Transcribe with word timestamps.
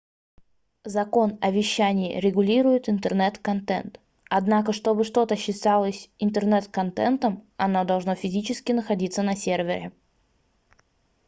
закон 0.83 1.37
о 1.41 1.51
вещание 1.51 2.19
регулирует 2.21 2.89
интернет-контент 2.89 3.99
однако 4.31 4.73
что 4.73 4.95
бы 4.95 5.03
что-то 5.03 5.35
считалось 5.35 6.09
интернет-контентом 6.17 7.43
оно 7.55 7.83
должно 7.85 8.15
физически 8.15 8.71
находится 8.71 9.21
на 9.21 9.35
сервере 9.35 9.91